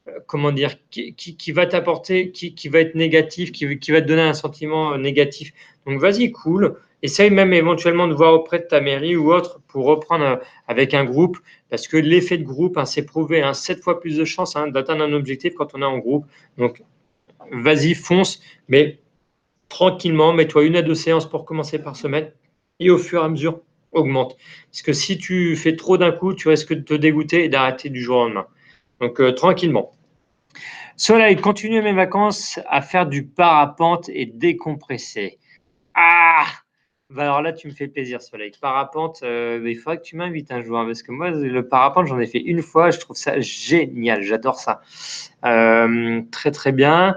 [0.07, 4.33] euh, comment dire, qui, va t'apporter, qui, va être négatif, qui, va te donner un
[4.33, 5.53] sentiment euh, négatif.
[5.85, 6.79] Donc vas-y, cool.
[7.03, 10.35] Essaye même éventuellement de voir auprès de ta mairie ou autre pour reprendre euh,
[10.67, 11.37] avec un groupe,
[11.69, 14.67] parce que l'effet de groupe, hein, c'est prouvé, hein, 7 fois plus de chances hein,
[14.67, 16.25] d'atteindre un objectif quand on est en groupe.
[16.57, 16.81] Donc
[17.51, 18.99] vas-y, fonce, mais
[19.69, 22.31] tranquillement, mets-toi une à deux séances pour commencer par semaine,
[22.79, 24.37] et au fur et à mesure, augmente.
[24.71, 27.89] Parce que si tu fais trop d'un coup, tu risques de te dégoûter et d'arrêter
[27.89, 28.47] du jour au lendemain.
[28.99, 29.91] Donc tranquillement.
[30.95, 35.37] Soleil, continue mes vacances à faire du parapente et décompresser.
[35.93, 36.45] Ah
[37.09, 38.51] bah alors là, tu me fais plaisir, Soleil.
[38.59, 42.07] Parapente, euh, il faudrait que tu m'invites un jour, hein, parce que moi, le parapente,
[42.07, 44.81] j'en ai fait une fois, je trouve ça génial, j'adore ça.
[45.45, 47.15] Euh, très, très bien.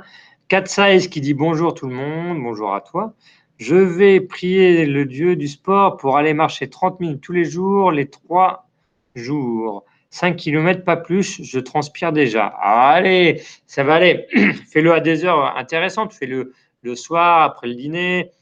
[0.51, 3.15] 4 Size qui dit bonjour tout le monde, bonjour à toi.
[3.59, 7.93] Je vais prier le Dieu du sport pour aller marcher 30 minutes tous les jours,
[7.93, 8.69] les trois
[9.15, 9.85] jours.
[10.11, 12.47] 5 km, pas plus, je transpire déjà.
[12.47, 14.27] Allez, ça va aller.
[14.73, 16.13] Fais-le à des heures intéressantes.
[16.13, 18.33] Fais-le le soir, après le dîner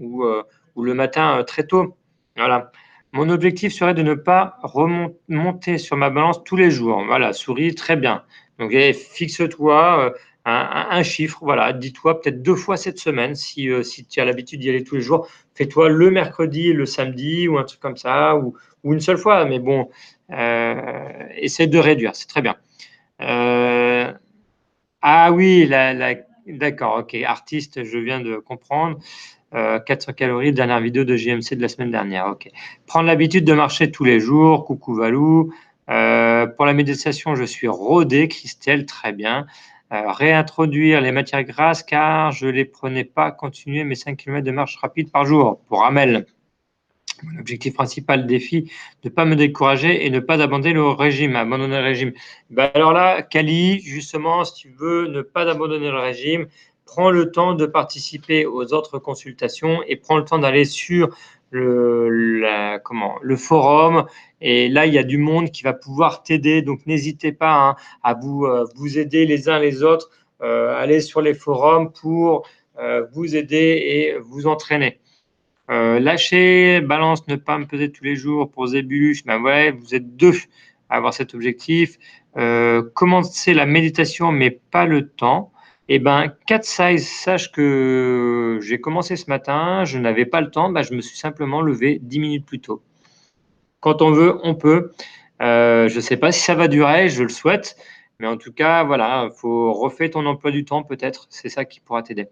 [0.00, 0.42] ou, euh,
[0.76, 1.96] le matin euh, très tôt.
[2.36, 2.70] Voilà.
[3.12, 7.02] Mon objectif serait de ne pas remonter sur ma balance tous les jours.
[7.06, 8.22] Voilà, souris, très bien.
[8.58, 10.10] Donc, eh, fixe-toi euh,
[10.44, 11.38] un, chiffre.
[11.42, 14.96] Voilà, dis-toi peut-être deux fois cette semaine si, si tu as l'habitude d'y aller tous
[14.96, 15.28] les jours.
[15.54, 19.44] Fais-toi le mercredi le samedi ou un truc comme ça ou, une seule fois.
[19.44, 19.88] Mais bon,
[20.32, 22.56] euh, essaie de réduire, c'est très bien.
[23.20, 24.12] Euh,
[25.02, 25.70] ah oui,
[26.46, 28.98] d'accord, ok, artiste, je viens de comprendre.
[29.52, 32.26] 400 euh, calories, dernière vidéo de JMC de la semaine dernière.
[32.26, 32.48] Ok.
[32.86, 34.64] Prendre l'habitude de marcher tous les jours.
[34.64, 35.52] Coucou Valou.
[35.86, 38.28] pour la méditation, je suis rodé.
[38.28, 39.46] Christelle, très bien.
[39.92, 43.30] Réintroduire les matières grasses car je ne les prenais pas.
[43.30, 45.60] Continuer mes 5 km de marche rapide par jour.
[45.68, 46.26] Pour Amel.
[47.36, 48.72] L'objectif principal défi,
[49.04, 52.12] ne pas me décourager et ne pas abandonner le régime, abandonner le régime.
[52.50, 56.46] Ben alors là, Kali, justement, si tu veux ne pas abandonner le régime,
[56.84, 61.16] prends le temps de participer aux autres consultations et prends le temps d'aller sur
[61.52, 64.06] le, comment, le forum.
[64.40, 66.62] Et là, il y a du monde qui va pouvoir t'aider.
[66.62, 70.10] Donc, n'hésitez pas hein, à vous, euh, vous aider les uns les autres.
[70.42, 74.98] Euh, allez sur les forums pour euh, vous aider et vous entraîner.
[75.68, 80.16] Lâcher, balance, ne pas me peser tous les jours pour Zébulus, ben ouais, vous êtes
[80.16, 80.34] deux
[80.90, 81.96] à avoir cet objectif.
[82.92, 85.50] Commencer la méditation, mais pas le temps.
[85.94, 90.70] Eh ben, 4 size, sache que j'ai commencé ce matin, je n'avais pas le temps,
[90.70, 92.82] ben, je me suis simplement levé 10 minutes plus tôt.
[93.80, 94.92] Quand on veut, on peut.
[95.42, 97.76] Euh, je ne sais pas si ça va durer, je le souhaite.
[98.18, 101.66] Mais en tout cas, voilà, il faut refaire ton emploi du temps peut-être, c'est ça
[101.66, 102.28] qui pourra t'aider.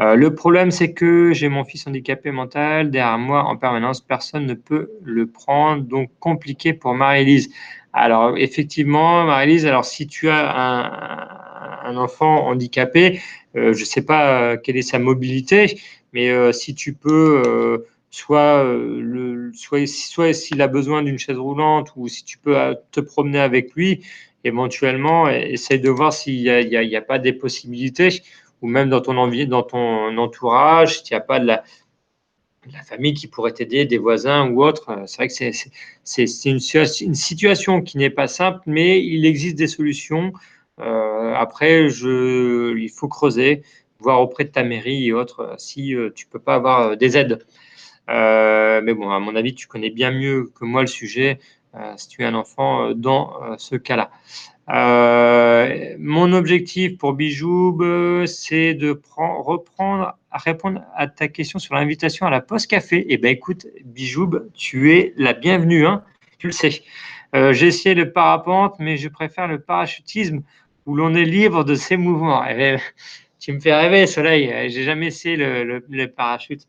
[0.00, 4.44] Euh, le problème, c'est que j'ai mon fils handicapé mental derrière moi en permanence, personne
[4.44, 7.48] ne peut le prendre, donc compliqué pour Marie-Élise.
[7.92, 11.47] Alors effectivement, Marie-Élise, alors si tu as un,
[11.96, 13.20] enfant handicapé,
[13.56, 15.80] euh, je ne sais pas euh, quelle est sa mobilité,
[16.12, 18.64] mais si tu peux soit,
[19.52, 22.56] soit, soit s'il a besoin d'une chaise roulante ou si tu peux
[22.92, 24.02] te promener avec lui,
[24.44, 28.22] éventuellement, essaye de voir s'il n'y a, pas des possibilités,
[28.62, 29.16] ou même dans ton,
[30.18, 31.62] entourage, s'il n'y a pas de la,
[32.86, 35.02] famille qui pourrait t'aider, des voisins ou autres.
[35.06, 35.34] C'est vrai que
[36.04, 40.32] c'est une, situation qui n'est pas simple, mais il existe des solutions.
[40.80, 43.62] Euh, après, il faut creuser,
[44.00, 47.16] voir auprès de ta mairie et autres si euh, tu peux pas avoir euh, des
[47.16, 47.44] aides.
[48.08, 51.38] mais bon, à mon avis, tu connais bien mieux que moi le sujet.
[51.74, 54.10] Euh, si tu es un enfant euh, dans euh, ce cas-là.
[55.98, 57.82] mon objectif pour Bijoub,
[58.26, 63.04] c'est de reprendre, à répondre à ta question sur l'invitation à la poste café.
[63.08, 66.02] Eh bien, écoute, Bijoub, tu es la bienvenue, hein,
[66.38, 66.82] tu le sais.
[67.34, 70.40] J'ai essayé le parapente, mais je préfère le parachutisme
[70.88, 72.42] où l'on est libre de ses mouvements.
[72.48, 72.76] Eh
[73.38, 74.70] tu me fais rêver, Soleil.
[74.70, 76.66] J'ai jamais essayé le, le parachute.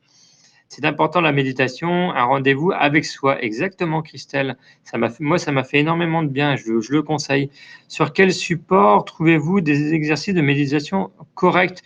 [0.67, 3.41] C'est important la méditation, un rendez-vous avec soi.
[3.41, 4.55] Exactement, Christelle.
[4.83, 6.57] Ça m'a moi, ça m'a fait énormément de bien.
[6.57, 7.49] Je, le conseille.
[7.87, 11.81] Sur quel support trouvez-vous des exercices de méditation corrects?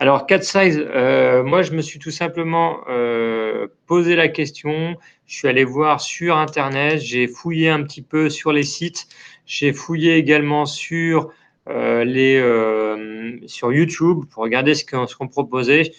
[0.00, 4.96] Alors, 4 size, euh, moi, je me suis tout simplement euh, posé la question.
[5.26, 9.06] Je suis allé voir sur Internet, j'ai fouillé un petit peu sur les sites,
[9.46, 11.30] j'ai fouillé également sur
[11.66, 12.40] les,
[13.46, 15.92] sur YouTube pour regarder ce qu'on proposait.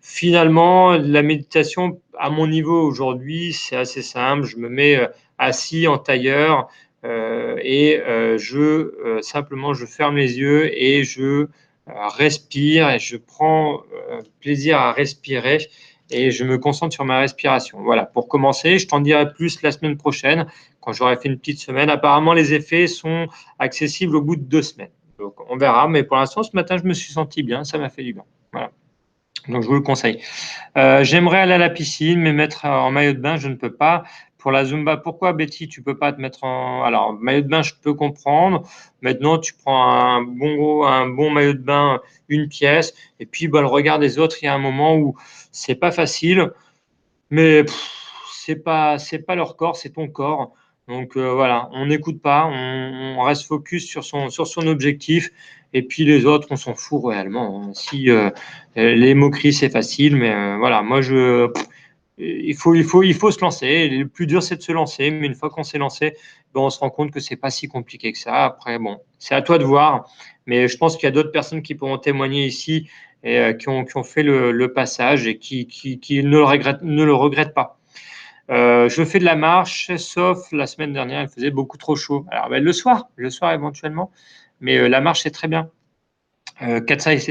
[0.00, 4.44] Finalement, la méditation, à mon niveau aujourd'hui, c'est assez simple.
[4.44, 5.00] Je me mets
[5.38, 6.68] assis en tailleur
[7.04, 8.00] et
[8.36, 11.46] je simplement je ferme les yeux et je
[11.86, 13.82] respire et je prends
[14.40, 15.68] plaisir à respirer
[16.10, 17.82] et je me concentre sur ma respiration.
[17.82, 20.46] Voilà, pour commencer, je t'en dirai plus la semaine prochaine
[20.80, 21.90] quand j'aurai fait une petite semaine.
[21.90, 23.26] Apparemment, les effets sont
[23.58, 24.88] accessibles au bout de deux semaines.
[25.18, 27.88] Donc, on verra, mais pour l'instant, ce matin, je me suis senti bien, ça m'a
[27.88, 28.24] fait du bien.
[28.52, 28.70] Voilà.
[29.48, 30.20] Donc, je vous le conseille.
[30.76, 33.72] Euh, j'aimerais aller à la piscine, mais mettre en maillot de bain, je ne peux
[33.72, 34.04] pas.
[34.38, 36.84] Pour la Zumba, pourquoi Betty, tu peux pas te mettre en.
[36.84, 38.62] Alors, maillot de bain, je peux comprendre.
[39.02, 43.60] Maintenant, tu prends un bon, un bon maillot de bain, une pièce, et puis bah,
[43.60, 45.16] le regard des autres, il y a un moment où
[45.50, 46.52] c'est pas facile,
[47.30, 47.64] mais
[48.32, 50.52] c'est pas, pas leur corps, c'est ton corps.
[50.88, 55.30] Donc euh, voilà, on n'écoute pas, on, reste focus sur son, sur son objectif.
[55.74, 57.62] Et puis les autres, on s'en fout réellement.
[57.62, 57.74] Hein.
[57.74, 58.30] Si euh,
[58.74, 61.52] les moqueries, c'est facile, mais euh, voilà, moi je
[62.20, 63.88] il faut, il, faut, il faut se lancer.
[63.88, 65.10] Le plus dur, c'est de se lancer.
[65.10, 66.14] Mais une fois qu'on s'est lancé,
[66.54, 68.44] ben, on se rend compte que c'est pas si compliqué que ça.
[68.44, 70.08] Après, bon, c'est à toi de voir.
[70.46, 72.88] Mais je pense qu'il y a d'autres personnes qui pourront témoigner ici
[73.22, 76.44] et qui, ont, qui, ont, fait le, le passage et qui, qui, qui, ne, le
[76.44, 77.77] regrettent, ne le regrettent pas.
[78.50, 82.26] Euh, je fais de la marche, sauf la semaine dernière, il faisait beaucoup trop chaud.
[82.30, 84.10] Alors, ben, le soir, le soir éventuellement,
[84.60, 85.70] mais euh, la marche, c'est très bien.
[86.62, 86.80] Euh,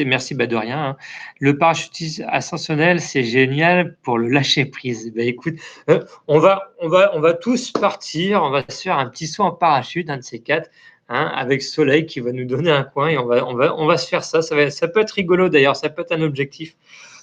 [0.05, 0.89] merci bah, de rien.
[0.89, 0.97] Hein.
[1.39, 5.11] Le parachutisme ascensionnel, c'est génial pour le lâcher prise.
[5.13, 5.55] Bah, écoute,
[5.89, 9.27] euh, on, va, on, va, on va tous partir, on va se faire un petit
[9.27, 10.69] saut en parachute, un de ces quatre,
[11.09, 13.85] hein, avec Soleil qui va nous donner un coin et on va, on va, on
[13.85, 14.41] va se faire ça.
[14.41, 16.75] Ça, va, ça peut être rigolo d'ailleurs, ça peut être un objectif.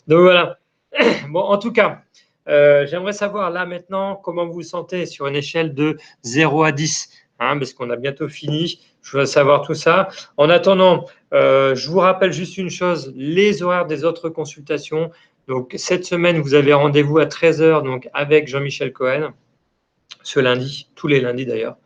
[0.07, 0.59] Donc voilà.
[1.31, 2.03] Bon, en tout cas,
[2.49, 6.73] euh, j'aimerais savoir là maintenant comment vous vous sentez sur une échelle de 0 à
[6.73, 7.11] 10.
[7.41, 8.81] Hein, parce qu'on a bientôt fini.
[9.03, 10.09] Je veux savoir tout ça.
[10.37, 15.11] En attendant, euh, je vous rappelle juste une chose, les horaires des autres consultations.
[15.49, 19.33] Donc, cette semaine, vous avez rendez-vous à 13h donc, avec Jean-Michel Cohen,
[20.23, 21.77] ce lundi, tous les lundis d'ailleurs.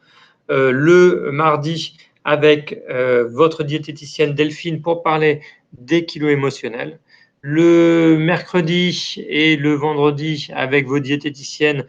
[0.51, 2.83] Euh, le mardi, avec
[3.31, 5.41] votre diététicienne Delphine pour parler
[5.73, 6.99] des kilos émotionnels.
[7.41, 11.87] Le mercredi et le vendredi, avec vos diététiciennes,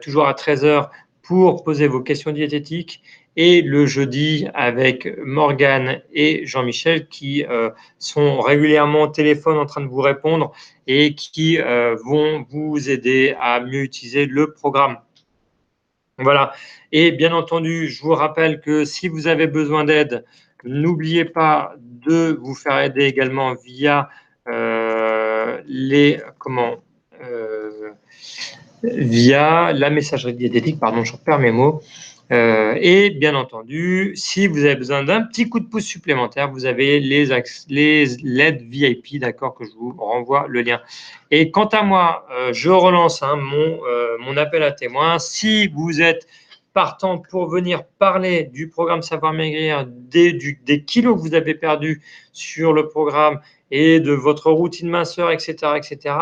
[0.00, 0.90] toujours à 13h,
[1.22, 3.02] pour poser vos questions diététiques
[3.36, 9.80] et le jeudi avec Morgane et Jean-Michel qui euh, sont régulièrement au téléphone en train
[9.80, 10.52] de vous répondre
[10.86, 14.98] et qui euh, vont vous aider à mieux utiliser le programme.
[16.18, 16.52] Voilà.
[16.92, 20.24] Et bien entendu, je vous rappelle que si vous avez besoin d'aide,
[20.62, 24.10] n'oubliez pas de vous faire aider également via
[24.48, 24.81] euh,
[25.66, 26.76] les comment
[28.82, 31.80] via la messagerie diététique, pardon, je perds mes mots.
[32.32, 36.64] Euh, et bien entendu, si vous avez besoin d'un petit coup de pouce supplémentaire, vous
[36.64, 37.26] avez les,
[37.68, 40.80] les VIP, d'accord, que je vous renvoie le lien.
[41.30, 45.18] Et quant à moi, euh, je relance hein, mon, euh, mon appel à témoins.
[45.18, 46.26] Si vous êtes
[46.72, 52.00] partant pour venir parler du programme Savoir Maigrir, des, des kilos que vous avez perdus
[52.32, 53.40] sur le programme
[53.72, 56.14] et de votre routine minceur, etc., etc.,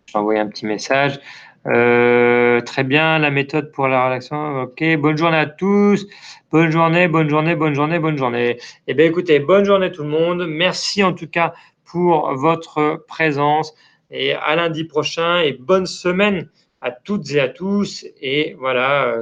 [0.07, 1.20] Je vais un petit message.
[1.66, 4.62] Euh, très bien, la méthode pour la relaxation.
[4.62, 6.07] Ok, bonne journée à tous.
[6.51, 8.59] Bonne journée, bonne journée, bonne journée, bonne journée.
[8.86, 10.47] Eh bien, écoutez, bonne journée tout le monde.
[10.49, 11.53] Merci en tout cas
[11.84, 13.74] pour votre présence.
[14.11, 16.49] Et à lundi prochain et bonne semaine
[16.80, 18.07] à toutes et à tous.
[18.22, 19.14] Et voilà,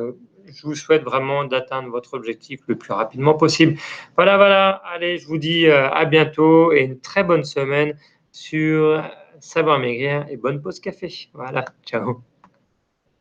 [0.47, 3.79] je vous souhaite vraiment d'atteindre votre objectif le plus rapidement possible.
[4.17, 4.83] Voilà, voilà.
[4.85, 7.97] Allez, je vous dis euh, à bientôt et une très bonne semaine
[8.33, 9.03] sur
[9.41, 11.29] Savoir Maigrir et bonne pause café.
[11.35, 12.23] Voilà, ciao.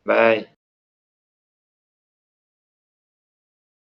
[0.04, 0.55] Bye.